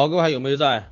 [0.00, 0.88] 好，各位还有没有在？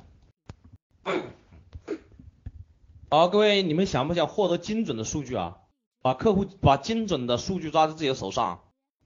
[3.09, 5.57] 好，各位，你们想不想获得精准的数据啊？
[6.03, 8.59] 把客户把精准的数据抓在自己的手上，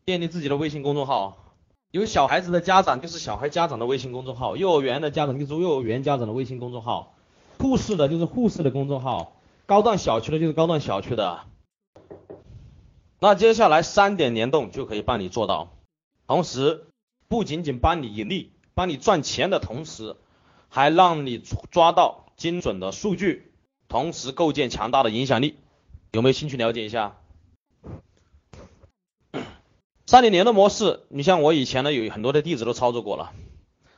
[0.06, 1.56] 建立自己的微信公众号。
[1.92, 7.16] 有小孩子的家长就是小孩家长的微信公众号，幼儿园的家长就是幼儿园家长的微信公众号，
[7.58, 11.46] 护士的就是护士的公众号，高档小区的就是高档小区的。
[13.22, 15.72] 那接下来三点联动就可以帮你做到，
[16.28, 16.88] 同时
[17.30, 20.16] 不仅仅帮你盈利、帮你赚钱的同时，
[20.70, 23.52] 还让你抓到精准的数据，
[23.88, 25.56] 同时构建强大的影响力。
[26.12, 27.18] 有没有兴趣了解一下？
[30.06, 33.34] 三点零的模式，你像我以前呢，有很多的弟子都操作过了，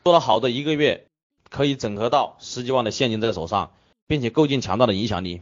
[0.04, 1.08] 做了好的一个月，
[1.50, 3.74] 可以整合到十几万的现金在手上，
[4.08, 5.42] 并且构建强大的影响力。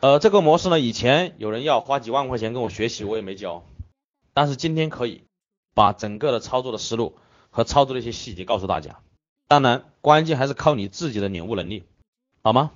[0.00, 3.64] 呃，这个模式呢，以前有人要花几万块钱跟我学习，我也没教，
[4.34, 5.24] 但是今天可以
[5.74, 7.16] 把整个的操作的思路
[7.54, 8.98] 和操作的一些细节告诉大家。
[9.46, 11.84] 当然，关键还是靠你自己的领悟能力，
[12.42, 12.72] 好吗？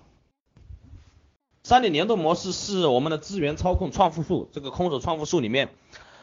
[1.64, 5.68] 三点联动模式是我们的资源操控创富术，这个空手创富术里面，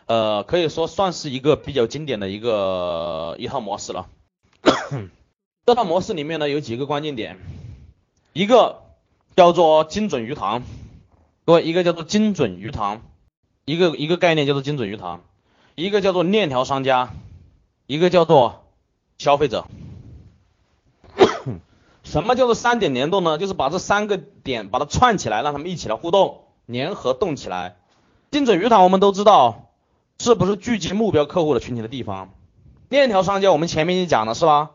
[0.06, 4.08] 呃，可以说算是一个比较经典的一个一套模式了。
[5.67, 7.38] 这套模式里面呢有几个关键点，
[8.31, 8.84] 一个
[9.36, 10.64] 叫做精准鱼塘，
[11.44, 13.02] 各位，一个叫做精准鱼塘，
[13.66, 15.22] 一个一个概念叫做精准鱼塘，
[15.75, 17.14] 一个叫做链条商家，
[17.88, 18.66] 一个叫做
[19.17, 19.66] 消费者。
[22.03, 23.38] 什么叫做三点联动呢？
[23.38, 27.78] 就是把这三个点把它串起来，让他们一起来互动，联合动起来。
[28.31, 29.69] 精准鱼塘我们都知道，
[30.19, 32.34] 是不是聚集目标客户的群体的地方？
[32.90, 34.72] 链条商家我们前面也讲了是吧？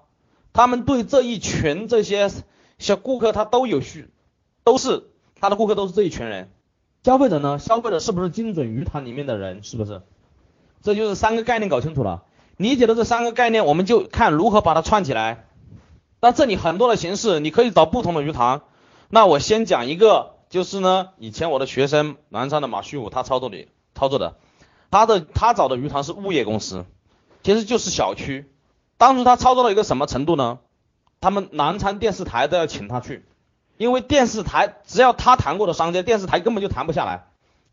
[0.52, 2.30] 他们对这一群这些
[2.78, 4.08] 小顾客他都有需，
[4.64, 5.04] 都是
[5.40, 6.50] 他的顾客都是这一群人。
[7.04, 7.58] 消费者呢？
[7.58, 9.62] 消费者是不是精准鱼塘里面的人？
[9.62, 10.02] 是不是？
[10.82, 12.24] 这就是三个概念搞清楚了，
[12.60, 15.46] 理解了这三个概念，我们就看如何把它串起来。
[16.20, 18.60] 那这里很多的形式，你可以找不同的鱼塘。
[19.08, 24.36] 那我先讲一个，就是呢，以前我的学生南昌的马旭武他操作的操作的，
[24.90, 26.84] 他的他找的鱼塘是物业公司，
[27.42, 28.52] 其实就是小区。
[28.98, 30.58] 当初他操作到一个什么程度呢？
[31.22, 33.24] 他们南昌电视台都要请他去，
[33.78, 37.24] 因为电视台只要他谈过的商家，电视台根本就谈不下来，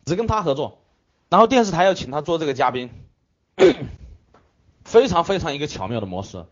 [0.06, 0.80] 只跟他合作。
[1.28, 2.90] 然后电视台要请他做这个嘉宾，
[4.88, 6.46] 非常非常一个巧妙的模式。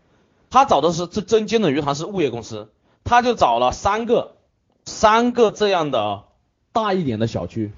[0.50, 2.70] 他找的是这真精准鱼塘是物业公司，
[3.02, 4.36] 他就找了三个
[4.84, 6.24] 三个这样的
[6.72, 7.72] 大一点的小区，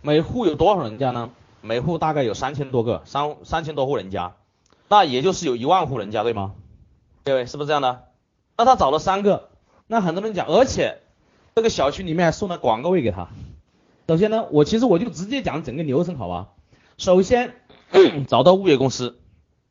[0.00, 1.30] 每户有多少人家呢？
[1.60, 4.34] 每户大概有三千多个，三三千多户人家，
[4.88, 6.54] 那也就是有一万户人家，对吗？
[7.22, 8.04] 各位是不是这样的？
[8.56, 9.50] 那他找了三个，
[9.86, 11.00] 那很多人讲，而且
[11.54, 13.28] 这个小区里面还送了广告位给他。
[14.08, 16.48] 首先呢，我其实我就直接讲整个流程，好吧？
[16.98, 17.54] 首先
[18.26, 19.20] 找到物业公司，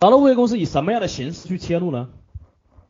[0.01, 2.09] 找到物业公司以什么样的形式去切入呢？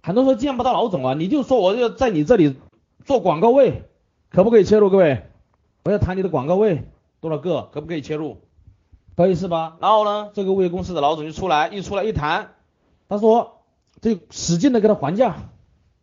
[0.01, 2.55] 很多时候见不到老总啊，你就说我要在你这里
[3.03, 3.83] 做广告位，
[4.29, 4.89] 可不可以切入？
[4.89, 5.29] 各位，
[5.83, 6.89] 我要谈你的广告位
[7.19, 8.37] 多少个，可不可以切入？
[9.17, 9.75] 可以是吧？
[9.81, 12.53] 然后呢，这个物业公司的老总就出来，一出来一谈，
[13.09, 13.59] 他说
[13.99, 15.35] 就使劲的给他还价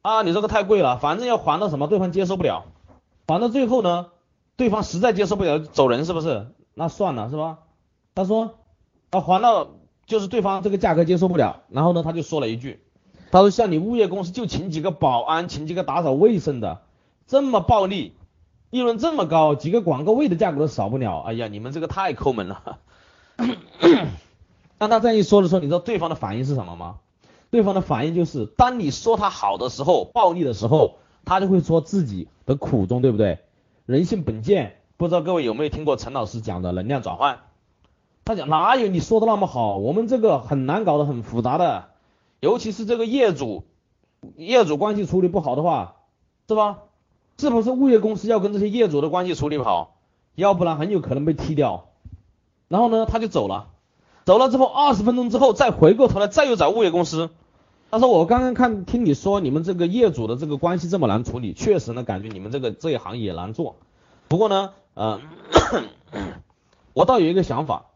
[0.03, 2.67] 啊，你这个太贵了，反正要还到什么对方接受不了，
[3.27, 4.09] 还到最后呢，
[4.57, 6.49] 对方实在接受不了走人是不是？
[6.75, 7.61] 那算了是吧？
[8.15, 8.57] 他说
[9.09, 9.69] 啊还到
[10.09, 12.81] 就是对方这个价格接受不了，然后呢他就说了一句。
[13.31, 16.81] 他说：“像你物业公司就请几个保安，请几个打扫卫生的，
[17.27, 18.15] 这么暴利，
[18.71, 21.21] 利润这么高，几个广告位的价格都少不了。
[21.21, 22.79] 哎呀，你们这个太抠门了。
[24.79, 27.01] ”当他这样一说的时候，你知道对方的反应是什么吗？
[27.51, 30.97] 对方的反应就是，当你说他好的时候，暴利的时候，
[31.27, 33.41] 他就会说自己的苦衷，对不对？
[33.85, 37.41] 人性本贱，不知道各位有没有听过陈老师讲的能量转换？
[38.29, 39.79] 他讲哪有你说的那么好？
[39.79, 41.87] 我们这个很难搞的，很复杂的。
[42.41, 43.65] 尤其是这个业主，
[44.37, 45.97] 业主关系处理不好的话，
[46.47, 46.81] 是吧？
[47.39, 49.97] 是不是物业公司要跟这些业主的关系处理好？
[50.35, 51.87] 要不然很有可能被踢掉。
[52.69, 53.69] 然后呢，他就走了，
[54.27, 57.31] 走了之后二十分钟之后再回过头来再又找物业公司。
[57.91, 63.77] 他说我刚刚看听你说你们这个业主的这个关系这么难处理，确实呢感觉你们这个这一行也难做。
[64.29, 65.19] 不过呢，呃，
[66.93, 67.87] 我倒有一个想法，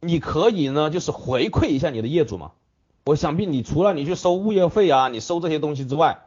[0.00, 2.52] 你可以呢就是回馈一下你的业主嘛。
[3.04, 6.26] 我想必你除了你去收物业费啊，你收这些东西之外，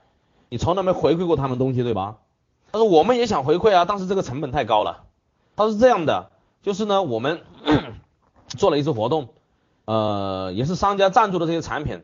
[0.50, 2.18] 你从来没回馈过他们东西，对吧？
[2.72, 5.04] 他说我们也想回馈啊，但是这个成本太高了。
[5.56, 6.32] 他是这样的，
[6.64, 7.42] 就是呢，我们
[8.48, 9.30] 做了一次活动，
[9.86, 12.02] 呃，也是商家赞助的这些产品，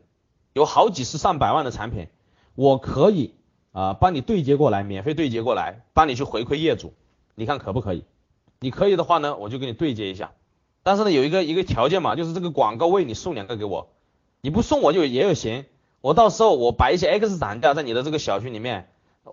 [0.54, 2.08] 有好几十上百万的产品，
[2.54, 3.34] 我可以
[3.72, 6.94] 啊帮你对接过来，免费对接过来，帮你去回馈业主，
[7.34, 8.04] 你看可不可以？
[8.60, 10.32] 你可以的话呢，我就给你对接一下。
[10.88, 13.90] 但是呢，有一个一个条件嘛，就是这个广告位你送两个给我。
[14.40, 15.66] 你不送我就也有行，
[16.00, 18.90] 我到时候我摆一些 X 涨价在你的这个小区里面，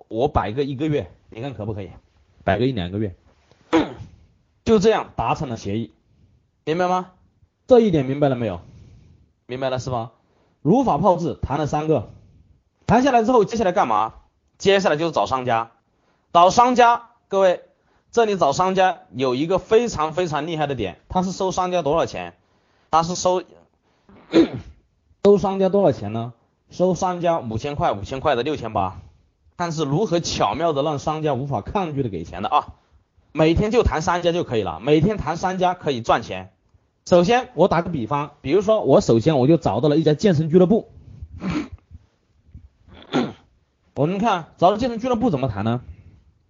[0.09, 1.91] 我摆个一个月，你看可不可以？
[2.43, 3.15] 摆个一两个月，
[4.67, 5.93] 就这样达成了协议，
[6.65, 7.13] 明白吗？
[7.69, 8.61] 这一点明白了没有？
[9.47, 10.11] 明白了是吧？
[10.61, 12.11] 如法炮制，谈了三个，
[12.89, 14.15] 谈下来之后，接下来干嘛？
[14.59, 15.71] 接下来就是找商家，
[16.33, 17.63] 找商家，各位，
[18.15, 22.35] 这里找商家有一个非常非常厉害的点，他是收商家多少钱？
[22.89, 23.43] 他是收
[25.25, 26.33] 收商家多少钱呢？
[26.71, 29.01] 收商家五千块，五千块的六千八，
[29.57, 32.75] 但是如何巧妙的让商家无法抗拒的给钱的啊！
[33.33, 36.53] 每天就谈商家就可以了，每天谈商家可以赚钱。
[37.07, 40.89] 首先，我打个比方，比如说我首先我就找到了一家健身俱乐部。
[43.97, 45.81] 我们看找到健身俱乐部怎么谈呢？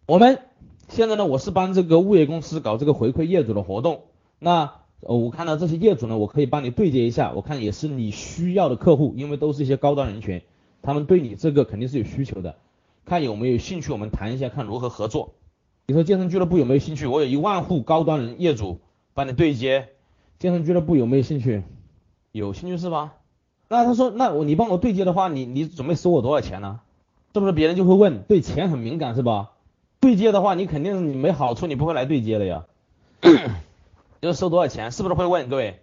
[0.07, 0.43] 我们
[0.89, 4.03] 现在呢，我是帮这个物业公司搞这个回馈业主的活动。
[4.39, 7.33] 那我看到这些业主呢，我可以帮你对接一下。
[7.35, 10.43] 我看也是你需要的客户，因为都是一些高端人群，
[10.83, 12.57] 他们对你这个肯定是有需求的。
[13.05, 15.35] 看有没有兴趣，我们谈一下，看如何合作。
[15.87, 17.07] 你说健身俱乐部有没有兴趣？
[17.07, 18.81] 我有一万户高端人业主
[19.15, 19.89] 帮你对接。
[20.39, 21.63] 健身俱乐部有没有兴趣？
[22.33, 23.15] 有兴趣是吧？
[23.69, 26.81] 那他说，那我你帮我对接的话，你你准备收我多少钱呢？
[27.33, 28.23] 是不是别人就会问？
[28.23, 29.51] 对钱很敏感是吧？
[30.05, 32.67] 对接的话，你肯定你没好处，你不会来对接的呀。
[34.21, 34.93] 要 收多少钱？
[34.93, 35.81] 是不是会问各位？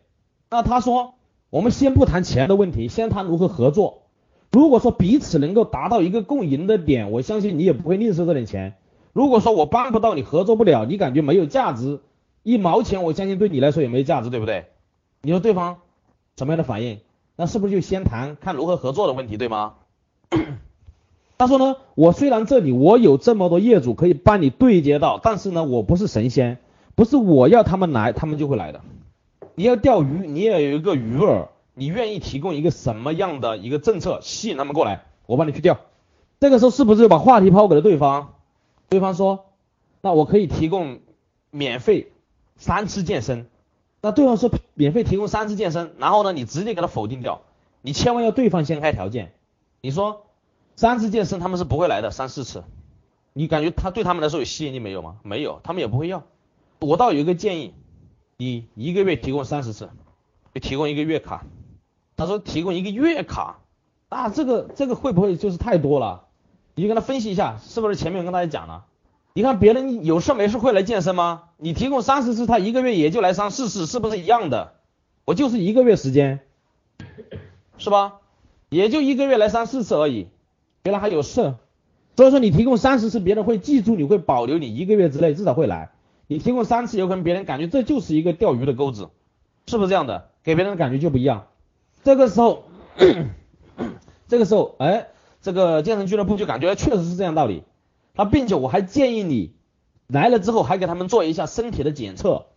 [0.51, 1.15] 那他说，
[1.49, 4.03] 我们先不谈钱的问题，先谈如何合作。
[4.51, 8.75] 如果说彼此能够达到一个共赢的点，我相信你也不会吝啬这点钱。
[9.11, 11.99] 如果说我帮不到你，合作不了，你感觉没有价值。
[12.43, 14.67] 一毛钱，我相信对你来说也没价值，对不对？
[15.23, 15.79] 你说对方
[16.37, 16.99] 什么样的反应？
[17.35, 19.73] 那是不是就先谈看如何合作的问题，对吗？
[21.41, 26.59] 他说呢，我虽然这里我有这么多业主可以帮你对接到，但是呢，我不是神仙，
[26.93, 28.81] 不是我要他们来，他们就会来的。
[29.55, 35.79] 你要钓鱼，你也有一个鱼饵，你愿意提供一个什么样的一个政策吸引他们过来，我帮你去钓。
[36.39, 38.33] 这个时候是不是就把话题抛给了对方？
[38.87, 39.45] 对方说，
[40.01, 40.99] 那我可以提供
[41.49, 42.11] 免费。
[42.55, 43.47] 三次健身，
[44.03, 47.41] 那对方说免费提供三次健身，然后呢，你直接给他否定掉，
[47.81, 49.31] 你千万要对方先开条件。
[49.81, 50.27] 你说
[50.81, 52.63] 三次健身他们是不会来的，三四次，
[53.33, 55.17] 你感觉他对他们来说有吸引力没有吗？
[55.21, 56.23] 没有，他们也不会要。
[56.79, 57.75] 我倒有一个建议，
[58.37, 59.91] 你一个月提供三十次，
[60.55, 61.45] 就提供一个月卡。
[62.17, 63.59] 他说提供一个月卡，
[64.09, 66.23] 啊，这个这个会不会就是太多了？
[66.73, 68.85] 你就跟他分析一下，是不是前面跟大家讲了？
[69.33, 71.43] 你看别人有事没事会来健身吗？
[71.57, 74.73] 你提供三十次，他一个月也就来三四次，是不是一样的？
[75.25, 76.39] 我就是一个月时间，
[77.77, 78.13] 是吧？
[78.69, 80.25] 也就一个月来三四次而已。
[80.83, 81.55] 别人还有事，
[82.15, 85.91] 所以说你提供三十次，别人会记住，你会保留你一个月之内至少会来。
[86.27, 89.09] 你提供三次，有可能别人感觉这就是一个钓鱼的钩子，
[89.67, 90.29] 是不是这样的？
[90.43, 91.47] 给别人的感觉就不一样。
[92.03, 92.63] 这个时候，
[94.27, 95.07] 这个时候，哎，
[95.41, 97.63] 这个健身俱乐部就感觉确实是这样道理。
[98.13, 99.53] 他并且我还建议你
[100.07, 102.47] 来了之后还给他们做一下身体的检测，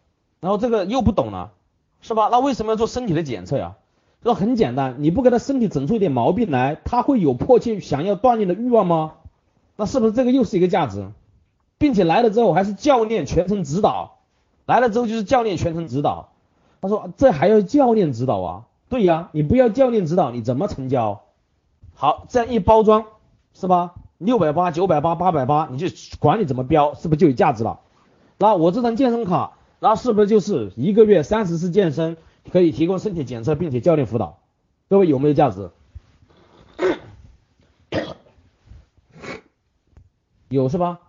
[0.40, 1.52] 然后这个又不懂了，
[2.00, 2.28] 是吧？
[2.30, 3.76] 那为什么要做身体的检测呀？
[4.24, 9.12] 那很简单，你不给他身体整出一点毛病来，他会有迫切想要锻炼的欲望吗？
[9.76, 11.06] 那是不是这个又是一个价值？
[11.76, 14.18] 并且来了之后还是教练全程指导，
[14.64, 16.30] 来了之后就是教练全程指导。
[16.80, 18.62] 他说这还要教练指导啊？
[18.88, 21.22] 对呀，你不要教练指导，你怎么成交？
[21.94, 23.04] 好，这样一包装，
[23.52, 23.94] 是吧？
[24.16, 25.88] 六百八、九百八、八百八，你就
[26.18, 27.80] 管你怎么标，是不是就有价值了？
[28.38, 32.16] 那我这张健身卡，那是不是就是一个月三十次健身，
[32.50, 34.38] 可以提供身体检测，并且教练辅导？
[34.88, 35.70] 各位有没有价值？
[40.48, 41.00] 有是吧？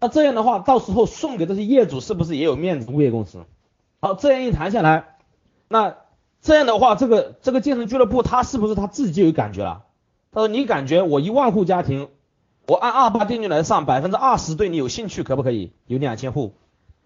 [0.00, 2.90] 那这样的话，到时候送给这些业主是不是也有面子？
[2.90, 3.44] 物业公司，
[4.00, 5.16] 好，这样一谈下来，
[5.68, 5.96] 那
[6.40, 9.84] 这样的话，这个这个健身俱乐部他是不是他自己就有感觉了？
[10.32, 12.08] 他说你感觉我一万户家庭。
[12.68, 15.70] 我按二八定律来算，百分之二十对你有兴趣，可不可以？
[15.86, 16.54] 有两千户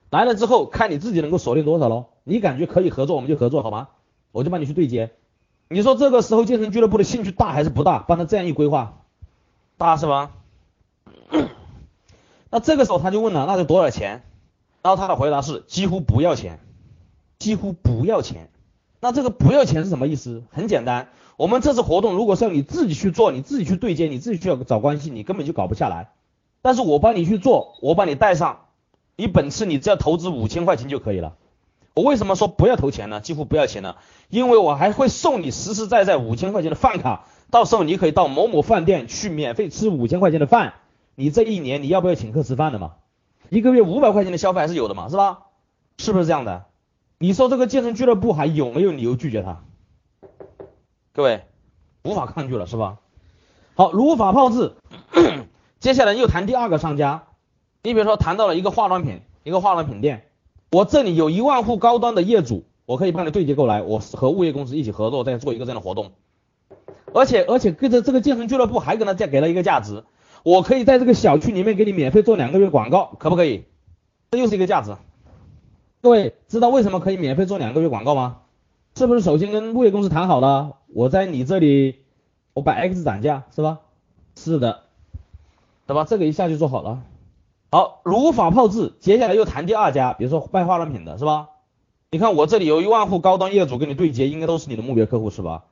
[0.09, 2.07] 来了之后，看你自己能够锁定多少喽。
[2.31, 3.89] 你感觉可以合作，我们就合作，好吗？
[4.31, 5.11] 我就帮你去对接。
[5.69, 7.99] 你说这个时候健身俱乐部的兴趣大还是不大？
[7.99, 9.03] 帮他这样一规划，
[9.77, 10.31] 大是吧？
[12.49, 14.23] 那这个时候他就问了，那就多少钱？
[14.81, 16.61] 然后他的回答是几乎不要钱，
[17.41, 18.49] 几乎不要钱。
[19.01, 20.45] 那这个不要钱是什么意思？
[20.53, 21.09] 很简单。
[21.37, 26.13] 我们这次活动，如果是要你自己去做，你自己去对接，你自己去找关系，你根本就搞不下来。
[26.63, 28.67] 但是我帮你去做，我把你带上，
[29.17, 31.37] 你本次你只要投资五千块钱就可以了。
[32.00, 33.21] 我为什么说不要投钱呢？
[33.21, 33.97] 几乎不要钱呢？
[34.30, 40.73] 因为我还会送你实实在在五千块钱的饭卡，到时候你可以到某某饭店去免费吃五千块钱的饭。
[41.14, 42.92] 你这一年你要不要请客吃饭的嘛？
[43.50, 45.40] 一个月五百块钱的消费还是有的嘛，是吧？
[45.99, 46.64] 是不是这样的？
[47.19, 49.62] 你说这个健身俱乐部还有没有理由拒绝他？
[51.12, 51.45] 各位，
[52.02, 52.97] 无法抗拒了，是吧？
[53.75, 54.73] 好，如法炮制。
[55.80, 57.25] 接下来又谈第二个商家，
[57.83, 60.30] 你比如说谈到了一个化妆品，一个化妆品店，
[60.71, 66.12] 我这里有一万户高端的业主，我可以帮你对接过来，我和物业公司一起合作，再做一个这样的活动。
[67.12, 70.05] 而且而且跟着这个健身俱乐部还给他再给了一个价值，
[70.45, 73.65] 我可以在这个小区里面给你免费做两个月广告，可不可以？
[74.31, 74.97] 这又是一个价值。
[76.03, 78.43] 各位知道为什么可以免费做两个月广告吗？
[78.95, 81.97] 是不是首先跟物业公司谈好了，我在你这里
[82.55, 83.81] 我摆 X 涨价是吧？
[84.37, 84.83] 是的。
[85.89, 86.05] 对吧？
[86.09, 87.03] 这个一下就做好了。
[87.73, 88.95] 好，如法炮制。
[88.99, 91.50] 接下来又谈第二家，比如说卖化妆品的是吧？
[92.11, 95.65] 你看我这里有一万户高端业主跟你对接，应该都是你的目标客户是吧？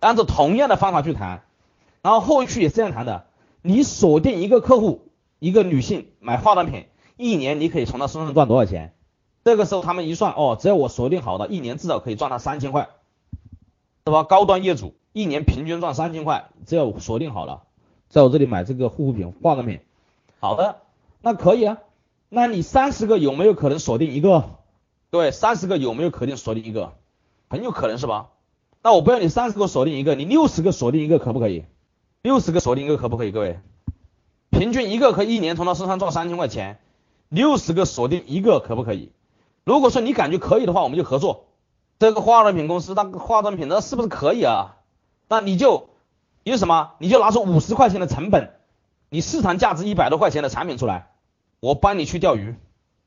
[0.00, 1.42] 按照同样的方法去谈，
[2.00, 3.26] 然后后续也是这样谈的。
[3.60, 5.02] 你锁定一个客户，
[5.38, 8.94] 一个女性买化妆品，一年你可以从她身上赚多少钱？
[9.44, 12.88] 这个时候他们一算，哦，只要我锁定好的，一年至少可以赚她三千块，
[14.06, 14.22] 是吧？
[14.22, 17.64] 高端业主一年平均赚三千块，只要锁定好了。
[18.08, 19.80] 在我这里买这个护肤品、化妆品，
[20.40, 20.76] 好的，
[21.22, 21.78] 那可以啊。
[22.28, 24.58] 那你三十个有没有可能锁定一个？
[25.10, 26.94] 各位，三十个有没有可能锁定一个？
[27.48, 28.30] 很有可能是吧？
[28.82, 31.64] 那我不要你三十个锁定一个，你六十个锁定一个可不可以？
[32.22, 33.30] 六十个锁定一个可不可以？
[33.30, 33.60] 各位，
[34.50, 36.78] 平均一个可以一年从他身上赚三千块钱，
[37.28, 39.12] 六十个锁定一个可不可以？
[39.64, 41.46] 如果说你感觉可以的话，我们就合作。
[41.98, 44.76] 这个化妆品公司，那个化妆品那是不是可以啊？
[45.28, 45.88] 那你就。
[46.44, 46.94] 因为什么？
[46.98, 48.50] 你就拿出五十块钱的成本，
[49.10, 51.11] 你市场价值一百多块钱的产品出来，
[51.62, 52.56] 我帮你去钓鱼。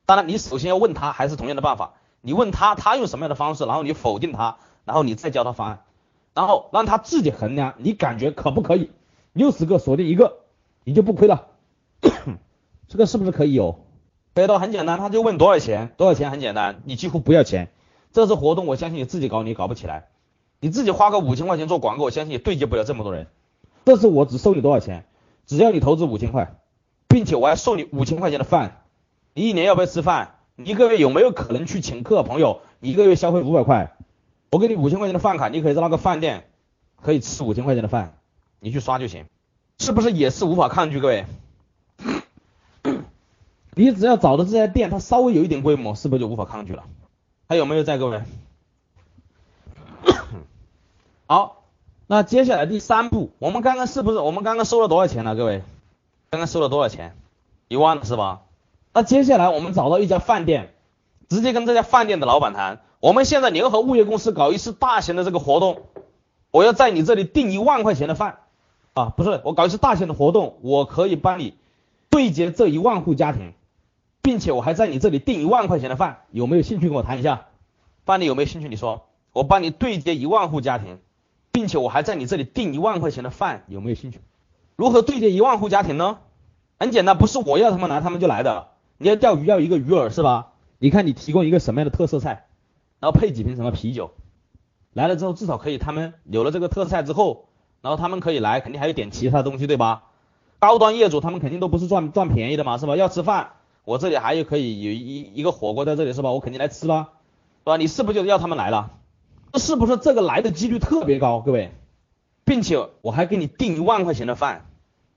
[0.06, 5.84] 当然，你首先要问他，还是同样的办法，你问他他用什么样的方式，然后你否定他，然后你再教他方案，
[6.32, 8.90] 然后让他自己衡量，你感觉可不可以？
[9.34, 10.38] 六十个锁定一个，
[10.84, 11.48] 你就不亏了。
[12.88, 13.78] 这个是不是可以有？
[14.34, 17.68] 可以的，很简单，他就问多少钱，多少钱很简单，你几乎不要钱。
[18.10, 20.08] 这次活动，我相信你自己搞你搞不起来。
[20.60, 23.26] 你自己花个五千块钱做广告，我相信也对接不了这么多人。
[23.84, 25.04] 这次我只收你多少钱？
[25.44, 26.56] 只要你投资五千块，
[27.16, 28.82] 并且我还送你五千块钱的饭。
[29.32, 30.34] 你一年要不要吃饭？
[30.54, 32.60] 你一个月有没有可能去请客朋友？
[32.78, 33.96] 你一个月消费五百块，
[34.50, 36.46] 我给你五千块钱的饭卡，你可以在那个饭店
[37.00, 38.18] 可以吃五千块钱的饭，
[38.60, 39.24] 你去刷就行，
[39.78, 41.00] 是不是也是无法抗拒？
[41.00, 41.24] 各位，
[43.74, 46.84] 你只要找的这家店，它稍微有一点规模，是不是就无法抗拒了？
[47.48, 48.20] 还有没有在各位？
[51.26, 51.64] 好，
[52.08, 55.34] 那接下来第三步，我们刚刚是不是我们刚刚收了多少钱了？
[55.34, 55.62] 各位，
[56.36, 57.16] 刚刚收了多少钱？
[57.66, 58.42] 一万是吧？
[58.92, 60.74] 那接下来我们找到一家饭店，
[61.30, 65.84] 直接跟这家饭店的老板谈，我们现在联合物业公司搞一次大型的这个活动，
[66.50, 68.40] 我要在你这里订一万块钱的饭
[68.92, 71.54] 啊，不是，我搞一次大型的活动，我可以帮你
[72.10, 73.54] 对接这一万户家庭，
[74.20, 77.46] 并且我还在你这里订一万块钱的饭，有没有兴趣跟我谈一下？
[78.04, 78.68] 饭店有没有兴趣？
[78.68, 80.98] 你说，我帮你对接一万户家庭。
[81.50, 84.20] 并且我还在你这里订一万块钱的饭，有没有兴趣？
[84.76, 86.18] 如何对接一万户家庭呢？
[86.78, 88.68] 很简单，不是我要他们来，他们就来的。
[88.98, 90.52] 你要钓鱼要一个鱼饵是吧？
[90.78, 92.46] 你看你提供一个什么样的特色菜，
[93.00, 94.10] 然后配几瓶什么啤酒，
[94.92, 97.48] 来了之后至少可以他们有了这个特色菜之后，
[97.80, 100.04] 然后他们可以来，肯定还有点其他东西对吧？
[100.58, 102.96] 高端业主他们肯定都不是赚赚便宜的嘛是吧？
[102.96, 103.52] 要吃饭，
[103.84, 106.32] 我这里还有可以有一一个火锅在这里是吧？
[106.32, 107.12] 我肯定来吃吧，
[107.60, 107.76] 是吧？
[107.76, 108.90] 你是不是就要他们来了？
[109.54, 111.72] 是不是这个来的几率特别高，各位，
[112.44, 114.66] 并且我还给你订一万块钱的饭，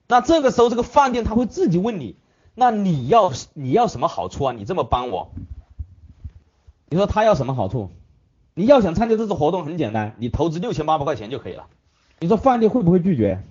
[0.10, 2.18] 那这个时候这个饭店他会自己问你，
[2.56, 4.54] 那你要你要什么好处啊？
[4.54, 5.32] 你这么帮我，
[6.90, 7.92] 你说他要什么好处？
[8.56, 11.68] 你要想参加这次活动很简单，你投资六千八百块钱就可以了。
[12.20, 13.44] 你说饭店会不会拒绝？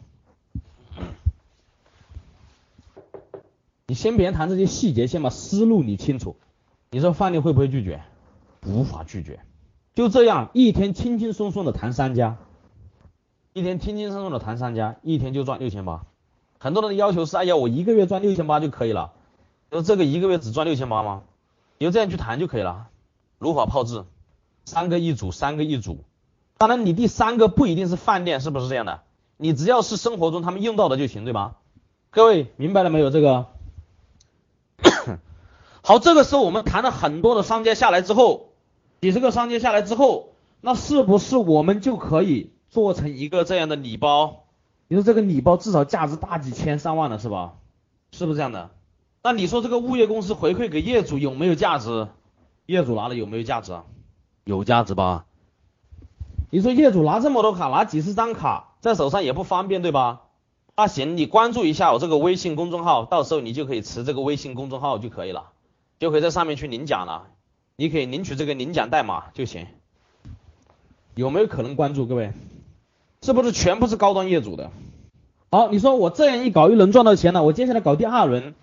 [3.87, 6.35] 你先别谈这些细节，先把思路理清楚。
[6.91, 8.03] 你说饭店会不会拒绝？
[8.67, 9.39] 无法拒绝。
[9.95, 12.37] 就这样一天轻轻松松的谈三家，
[13.53, 16.05] 一天轻轻松松的谈三家，一天就赚六千八。
[16.59, 19.13] 很多人的要求是，哎呀，我一个月赚六千八就可以了。
[19.71, 21.23] 说这个一个月只赚六千八吗？
[21.79, 22.89] 你就这样去谈就可以了。
[23.39, 24.05] 如法炮制，
[24.65, 26.05] 三个一组，三个一组。
[26.57, 29.03] 当然，你第三个不一定是饭店，是不是这样的？
[29.37, 31.57] 你只要是生活中他们用到的就行，对吧？
[32.11, 33.11] 各位明白了没有？
[33.11, 33.47] 这个
[35.83, 38.47] 好，这个时候我们谈了很多的商家下来之后。
[39.01, 44.48] 几十个商家下来之后，那是不是我们就可以做成一个这样的礼包？
[44.89, 47.55] 你说这个礼包至少价值大几千上万了，是吧？
[48.11, 48.71] 是不是这样的？
[49.23, 52.09] 那你说这个物业公司回馈给业主有没有价值？
[52.67, 53.79] 业主拿了有没有价值？
[54.45, 55.27] 有价值吧？
[56.51, 60.23] 你说业主拿这么多卡，拿几十张卡在手上也不方便，对吧？
[60.75, 65.51] 那行，你关注一下我这个微信公众号，到时候你就可以持这个微信公众号就可以了，
[65.99, 67.27] 就可以在上面去领奖了。
[67.77, 69.67] 你可以领取这个领奖代码就行，
[71.15, 72.33] 有没有可能关注各位？
[73.23, 74.71] 是不是全部是高端业主的？
[75.51, 78.55] 好，你说我这样一搞又能赚到钱了，我接下来搞第二轮，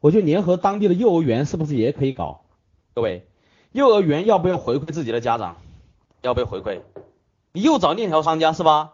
[0.00, 2.42] 我就联合当地的幼儿园，是不是也可以搞？
[2.94, 3.26] 各位，
[3.72, 5.56] 幼儿园要不要回馈自己的家长？
[6.22, 6.80] 要不要回馈？
[7.52, 8.92] 你又找链条商家是吧？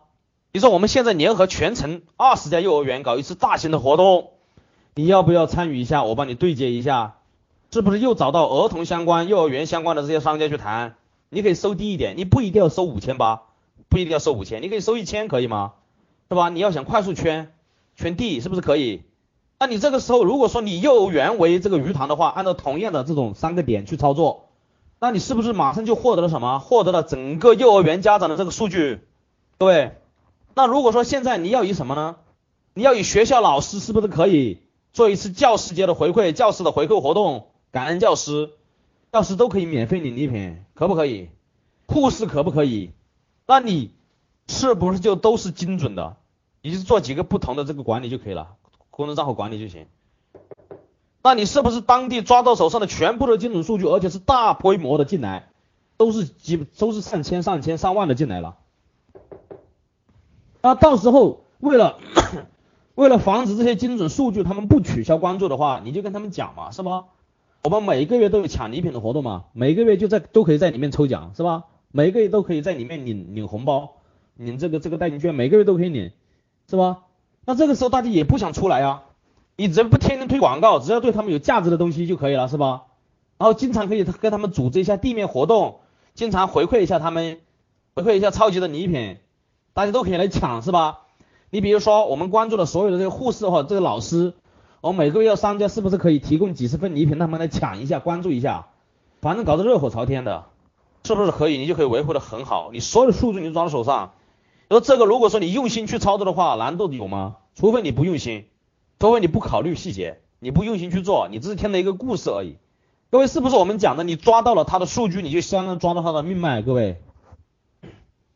[0.53, 4.31] 你说我们现在联合全城二十家幼儿园搞一次大型的活动，
[4.95, 6.03] 你要不要参与一下？
[6.03, 7.19] 我帮你对接一下，
[7.71, 10.97] 是不是又找到儿童相关、幼儿园相关的这些商家去谈？
[11.29, 13.43] 你可以收低一点，你不一定要收五千八，
[13.89, 15.73] 不一定要收五千，你可以收一千，可以吗？
[16.29, 16.49] 是吧？
[16.49, 17.53] 你要想快速圈
[17.97, 19.03] 圈地，是不是可以？
[19.59, 24.49] 那你这个时候如果说你幼儿园为这个鱼塘的话，按照同样的这种三个点去操作，
[24.99, 26.59] 那你是不是马上就获得了什么？
[26.59, 29.01] 获得了整个幼儿园家长的这个数据，
[29.59, 29.97] 各位。
[30.55, 32.17] 那如果说现在你要以什么呢？
[32.75, 36.33] 你要以学校老师是不是可以做一次教师节的回馈？
[36.33, 38.51] 教师的回馈活动，感恩教师，
[39.13, 41.29] 教师都可以免费领礼品，可不可以？
[41.87, 42.93] 护士可不可以？
[43.51, 43.91] 那你
[44.47, 46.15] 是不是就都是精准的？
[46.63, 48.55] 你就做几个不同的这个管理就可以了，
[48.91, 49.89] 公众账号管理就行。
[51.21, 55.49] 那你是不是当地抓到手上的全部的精准数据，而且是大规模的进来，
[55.97, 58.59] 都是几都是上千上千上万的进来了？
[60.63, 61.99] 那到时候为了
[62.95, 67.07] 为了防止这些精准数据他们不取消关注的话，你就跟他们讲嘛，是吧？
[67.65, 71.65] 我们每个月都有抢礼品的活动嘛，每个月就在都可以在里面抽奖，是吧？
[71.93, 73.97] 每个月都可以在里面领领红包，
[74.37, 76.13] 领这个这个代金券，每个月都可以领。
[76.69, 76.99] 是吧？
[77.45, 79.03] 那这个时候大家也不想出来啊，
[79.57, 82.85] 你只要不天天推广告，只要对他们有价值的东西就可以了，是吧？
[83.39, 85.81] 然后经常可以跟他们组织一下地面活动，
[86.15, 87.41] 经常回馈一下他们，
[87.97, 89.17] 回馈一下超级的礼品，
[89.73, 91.01] 大家都可以来抢，是吧？
[91.51, 94.35] 你比如说我们关注的所有的这个护士或者这个老师，
[94.81, 98.69] 我们每个月要商家是不是可以提供几十份礼品，让他们来抢一下，关注一下，
[99.21, 100.45] 反正搞得热火朝天的，
[101.05, 101.59] 是不是可以？
[101.59, 104.13] 你就可以维护的很好，你所有的数据你都抓在手上。
[104.69, 107.39] 说这个，如果说你用心去操作的话，难度有吗？
[107.55, 108.47] 除非你不用心，
[109.01, 112.57] 除非你不考虑细节，你不用心去做，你只是听了一个故事而已。
[113.11, 114.05] 各位是不是我们讲的？
[114.05, 116.63] 你抓到了他的数据，你就相当于抓到他的命脉。
[116.63, 117.03] 各位，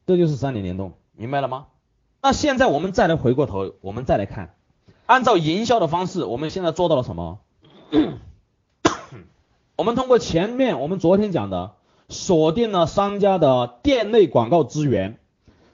[0.06, 1.66] 这就是三点联动，明白了吗？
[2.20, 4.56] 那现在我们再来回过头，我们再来看，
[5.06, 7.38] 按照营销的方式，我们现在做到了什么？
[9.76, 11.74] 我们通过前面我们昨天讲的，
[12.08, 15.18] 锁定了商家的店内广告资源。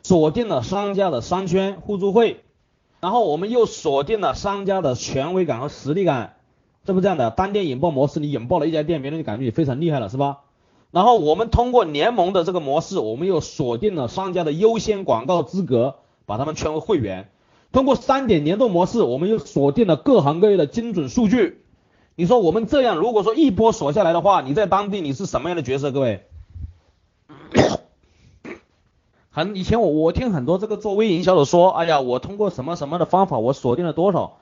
[0.02, 2.40] 锁定了商家的商圈互助会，
[3.00, 6.36] 然后我们又锁定了商家的权威感和实力感，
[6.86, 7.30] 是不是这样的？
[7.30, 10.38] 单店引爆模式，你引爆了一家店，别人就感觉你非常厉害了，是吧？
[10.90, 17.30] 然后我们通过联盟的这个模式，我们又锁定了商家的优先广告资格，把他们圈为会员。
[17.72, 21.59] 通过三点联动模式，我们又锁定了各行各业的精准数据。
[22.20, 25.90] 你说我们这样，如果说一波锁下来的话，你在当地你是什么样的角色？
[25.90, 26.26] 各位？
[29.32, 34.36] 很以前我我听很多这个做微营销的说，哎呀，我通过什么什么的方法，我锁定了多少？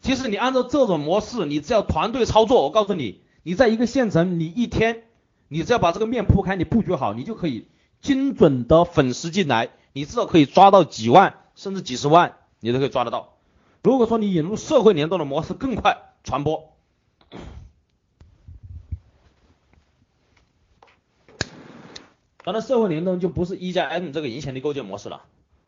[0.00, 5.02] 其实你按照这种模式，你只要团队操作，我告诉你，你在一个县城，你一天，
[5.48, 7.66] 你只要把这个面铺开，你布局好，你就可以
[8.00, 13.30] 精准的粉丝进来，你至少可以抓到几万甚至几十万，你都可以抓得到。
[13.82, 16.70] 如果说你引入社会联动的模式，更快传播。
[22.44, 25.22] 当然，社会联动就不是一加 N 这个影响力构建模式了，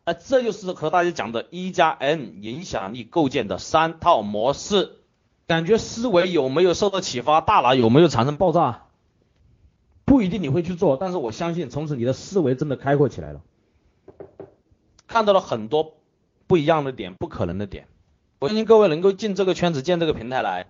[0.05, 4.93] 那这就是和大家讲的一加 N 影响力构建的三套模式。
[5.47, 7.39] 感觉思维有没有受到启发？
[7.39, 8.83] 大脑有没有产生爆炸？
[10.03, 13.41] 不一定你会去做，但是我相信从此你的思维真的开阔起来了，
[15.07, 15.95] 看到了很多
[16.47, 17.87] 不一样的点，不可能的点。
[18.39, 20.67] 我相信各位能够进这个圈子，建这个平台来，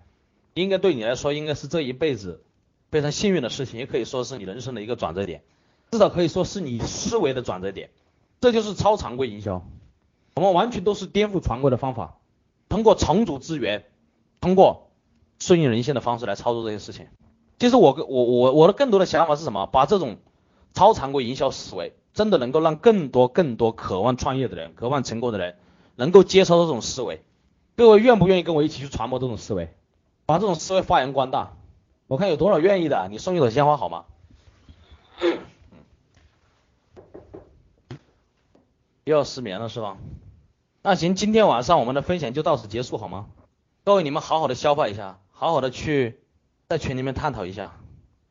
[0.54, 2.42] 应该对你来说应该是这一辈子
[2.90, 5.42] 非常幸运的事情，也可以说是你人生的一个转折点。
[5.90, 7.90] 至少可以说是你思维的转折点，
[8.40, 9.66] 这就是超常规营销。
[10.34, 12.18] 我们完全都是颠覆常规的方法，
[12.68, 13.84] 通过重组资源，
[14.40, 14.90] 通过
[15.38, 17.06] 顺应人性的方式来操作这些事情。
[17.58, 19.66] 其实我我我我的更多的想法是什么？
[19.66, 20.18] 把这种
[20.74, 25.56] 超常规营销思维，真的能够让更多更多渴望创业的人、渴望成功的人，
[25.96, 27.22] 能够接受这种思维。
[27.76, 29.74] 各位愿不愿意跟我一起去传播这种思维，
[30.28, 31.54] 把这种思维发扬光大？
[32.06, 34.04] 我看有多少愿意的，你送一朵鲜花好吗？
[39.04, 39.96] 又要失眠了是吧？
[40.82, 43.28] 那行，今天晚上我们的分享就到此结束好吗？
[43.84, 46.20] 各位你们好好的消化一下，好好的去
[46.68, 47.72] 在群里面探讨一下。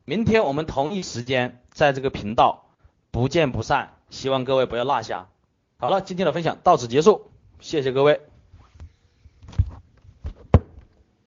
[0.05, 2.65] 明天我们同一时间在这个频道
[3.10, 5.29] 不见不散，希望各位不要落下。
[5.79, 8.21] 好了，今天的分享到此结束，谢谢各位。